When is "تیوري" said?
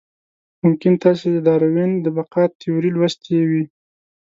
2.59-2.89